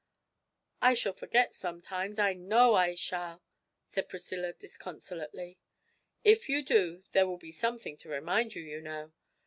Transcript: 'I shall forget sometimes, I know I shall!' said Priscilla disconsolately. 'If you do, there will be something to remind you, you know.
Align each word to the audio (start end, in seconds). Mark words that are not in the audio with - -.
'I 0.81 0.95
shall 0.95 1.13
forget 1.13 1.53
sometimes, 1.53 2.17
I 2.17 2.33
know 2.33 2.73
I 2.73 2.95
shall!' 2.95 3.43
said 3.85 4.09
Priscilla 4.09 4.51
disconsolately. 4.51 5.59
'If 6.23 6.49
you 6.49 6.63
do, 6.63 7.03
there 7.11 7.27
will 7.27 7.37
be 7.37 7.51
something 7.51 7.97
to 7.97 8.09
remind 8.09 8.55
you, 8.55 8.63
you 8.63 8.81
know. 8.81 9.13